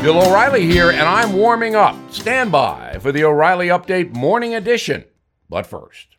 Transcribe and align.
Bill 0.00 0.22
O'Reilly 0.22 0.64
here, 0.64 0.90
and 0.90 1.02
I'm 1.02 1.32
warming 1.32 1.74
up. 1.74 1.96
Stand 2.12 2.52
by 2.52 2.98
for 3.00 3.10
the 3.10 3.24
O'Reilly 3.24 3.66
Update 3.66 4.14
Morning 4.14 4.54
Edition. 4.54 5.04
But 5.50 5.66
first, 5.66 6.16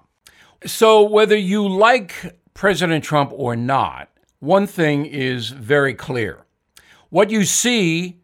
So, 0.67 1.03
whether 1.03 1.37
you 1.37 1.69
like 1.69 2.39
President 2.55 3.03
Trump 3.03 3.33
or 3.35 3.57
not, 3.57 4.11
one 4.39 4.69
thing 4.69 5.05
is 5.05 5.51
very 5.51 5.95
clear. 5.95 6.47
What 7.11 7.31
you 7.31 7.45
see 7.45 8.21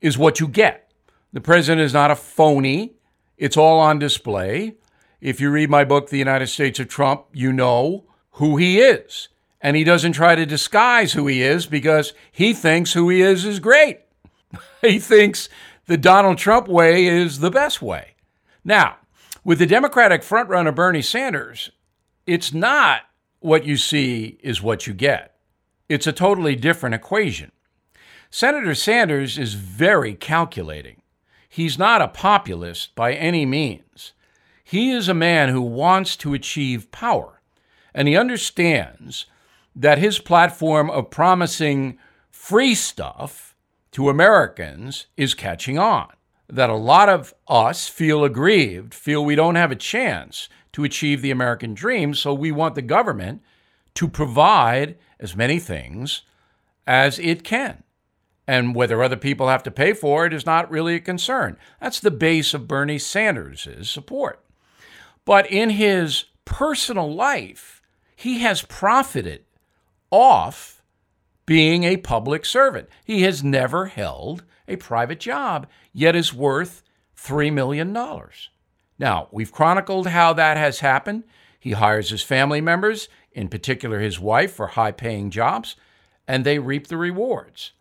is 0.00 0.18
what 0.18 0.40
you 0.40 0.48
get. 0.48 0.90
The 1.32 1.40
president 1.40 1.82
is 1.82 1.94
not 1.94 2.10
a 2.10 2.16
phony, 2.16 2.96
it's 3.36 3.56
all 3.56 3.78
on 3.78 4.00
display. 4.00 4.74
If 5.22 5.40
you 5.40 5.50
read 5.50 5.70
my 5.70 5.84
book, 5.84 6.10
The 6.10 6.18
United 6.18 6.48
States 6.48 6.80
of 6.80 6.88
Trump, 6.88 7.26
you 7.32 7.52
know 7.52 8.02
who 8.32 8.56
he 8.56 8.80
is. 8.80 9.28
And 9.60 9.76
he 9.76 9.84
doesn't 9.84 10.14
try 10.14 10.34
to 10.34 10.44
disguise 10.44 11.12
who 11.12 11.28
he 11.28 11.44
is 11.44 11.64
because 11.64 12.12
he 12.32 12.52
thinks 12.52 12.92
who 12.92 13.08
he 13.08 13.22
is 13.22 13.44
is 13.44 13.60
great. 13.60 14.00
he 14.80 14.98
thinks 14.98 15.48
the 15.86 15.96
Donald 15.96 16.38
Trump 16.38 16.66
way 16.66 17.06
is 17.06 17.38
the 17.38 17.52
best 17.52 17.80
way. 17.80 18.16
Now, 18.64 18.96
with 19.44 19.60
the 19.60 19.66
Democratic 19.66 20.22
frontrunner 20.22 20.74
Bernie 20.74 21.02
Sanders, 21.02 21.70
it's 22.26 22.52
not 22.52 23.02
what 23.38 23.64
you 23.64 23.76
see 23.76 24.40
is 24.42 24.60
what 24.60 24.88
you 24.88 24.92
get. 24.92 25.36
It's 25.88 26.08
a 26.08 26.12
totally 26.12 26.56
different 26.56 26.96
equation. 26.96 27.52
Senator 28.28 28.74
Sanders 28.74 29.38
is 29.38 29.54
very 29.54 30.14
calculating. 30.14 31.00
He's 31.48 31.78
not 31.78 32.02
a 32.02 32.08
populist 32.08 32.96
by 32.96 33.12
any 33.12 33.46
means. 33.46 34.14
He 34.72 34.90
is 34.90 35.06
a 35.06 35.12
man 35.12 35.50
who 35.50 35.60
wants 35.60 36.16
to 36.16 36.32
achieve 36.32 36.90
power, 36.90 37.42
and 37.92 38.08
he 38.08 38.16
understands 38.16 39.26
that 39.76 39.98
his 39.98 40.18
platform 40.18 40.88
of 40.88 41.10
promising 41.10 41.98
free 42.30 42.74
stuff 42.74 43.54
to 43.90 44.08
Americans 44.08 45.08
is 45.14 45.34
catching 45.34 45.78
on. 45.78 46.08
That 46.48 46.70
a 46.70 46.74
lot 46.74 47.10
of 47.10 47.34
us 47.46 47.86
feel 47.86 48.24
aggrieved, 48.24 48.94
feel 48.94 49.22
we 49.22 49.34
don't 49.34 49.56
have 49.56 49.70
a 49.70 49.76
chance 49.76 50.48
to 50.72 50.84
achieve 50.84 51.20
the 51.20 51.30
American 51.30 51.74
dream, 51.74 52.14
so 52.14 52.32
we 52.32 52.50
want 52.50 52.74
the 52.74 52.80
government 52.80 53.42
to 53.96 54.08
provide 54.08 54.96
as 55.20 55.36
many 55.36 55.58
things 55.58 56.22
as 56.86 57.18
it 57.18 57.44
can. 57.44 57.82
And 58.46 58.74
whether 58.74 59.02
other 59.02 59.18
people 59.18 59.48
have 59.48 59.64
to 59.64 59.70
pay 59.70 59.92
for 59.92 60.24
it 60.24 60.32
is 60.32 60.46
not 60.46 60.70
really 60.70 60.94
a 60.94 61.00
concern. 61.00 61.58
That's 61.78 62.00
the 62.00 62.10
base 62.10 62.54
of 62.54 62.66
Bernie 62.66 62.98
Sanders' 62.98 63.68
support. 63.90 64.41
But 65.24 65.50
in 65.50 65.70
his 65.70 66.24
personal 66.44 67.12
life, 67.12 67.82
he 68.16 68.40
has 68.40 68.62
profited 68.62 69.44
off 70.10 70.82
being 71.46 71.84
a 71.84 71.96
public 71.96 72.44
servant. 72.44 72.88
He 73.04 73.22
has 73.22 73.42
never 73.42 73.86
held 73.86 74.44
a 74.68 74.76
private 74.76 75.20
job, 75.20 75.66
yet 75.92 76.14
is 76.14 76.32
worth 76.32 76.82
$3 77.16 77.52
million. 77.52 77.92
Now, 78.98 79.28
we've 79.32 79.52
chronicled 79.52 80.08
how 80.08 80.32
that 80.34 80.56
has 80.56 80.80
happened. 80.80 81.24
He 81.58 81.72
hires 81.72 82.10
his 82.10 82.22
family 82.22 82.60
members, 82.60 83.08
in 83.32 83.48
particular 83.48 84.00
his 84.00 84.20
wife, 84.20 84.52
for 84.52 84.68
high 84.68 84.92
paying 84.92 85.30
jobs, 85.30 85.76
and 86.26 86.44
they 86.44 86.58
reap 86.58 86.86
the 86.86 86.96
rewards. 86.96 87.72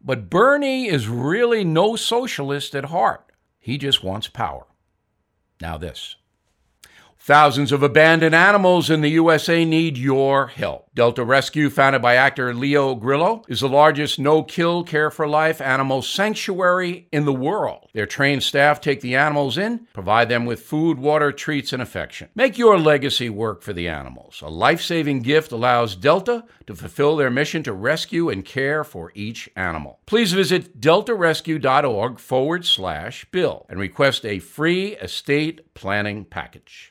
But 0.00 0.28
Bernie 0.28 0.86
is 0.86 1.08
really 1.08 1.64
no 1.64 1.96
socialist 1.96 2.74
at 2.74 2.86
heart. 2.86 3.32
He 3.58 3.78
just 3.78 4.04
wants 4.04 4.28
power. 4.28 4.66
Now, 5.60 5.78
this. 5.78 6.16
Thousands 7.24 7.72
of 7.72 7.82
abandoned 7.82 8.34
animals 8.34 8.90
in 8.90 9.00
the 9.00 9.08
USA 9.12 9.64
need 9.64 9.96
your 9.96 10.48
help. 10.48 10.90
Delta 10.94 11.24
Rescue, 11.24 11.70
founded 11.70 12.02
by 12.02 12.16
actor 12.16 12.52
Leo 12.52 12.94
Grillo, 12.94 13.44
is 13.48 13.60
the 13.60 13.68
largest 13.68 14.18
no 14.18 14.42
kill, 14.42 14.84
care 14.84 15.10
for 15.10 15.26
life 15.26 15.58
animal 15.62 16.02
sanctuary 16.02 17.08
in 17.12 17.24
the 17.24 17.32
world. 17.32 17.88
Their 17.94 18.04
trained 18.04 18.42
staff 18.42 18.78
take 18.78 19.00
the 19.00 19.14
animals 19.14 19.56
in, 19.56 19.86
provide 19.94 20.28
them 20.28 20.44
with 20.44 20.64
food, 20.64 20.98
water, 20.98 21.32
treats, 21.32 21.72
and 21.72 21.80
affection. 21.80 22.28
Make 22.34 22.58
your 22.58 22.78
legacy 22.78 23.30
work 23.30 23.62
for 23.62 23.72
the 23.72 23.88
animals. 23.88 24.42
A 24.42 24.50
life 24.50 24.82
saving 24.82 25.20
gift 25.20 25.50
allows 25.50 25.96
Delta 25.96 26.44
to 26.66 26.74
fulfill 26.74 27.16
their 27.16 27.30
mission 27.30 27.62
to 27.62 27.72
rescue 27.72 28.28
and 28.28 28.44
care 28.44 28.84
for 28.84 29.12
each 29.14 29.48
animal. 29.56 29.98
Please 30.04 30.34
visit 30.34 30.78
deltarescue.org 30.78 32.18
forward 32.18 32.66
slash 32.66 33.24
bill 33.30 33.64
and 33.70 33.80
request 33.80 34.26
a 34.26 34.40
free 34.40 34.88
estate 34.96 35.72
planning 35.72 36.26
package. 36.26 36.90